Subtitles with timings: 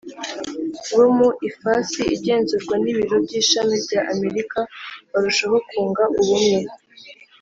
[0.95, 4.59] Bo mu ifasi igenzurwa n ibiro by ishami bya amerika
[5.11, 6.59] barushaho kunga ubumwe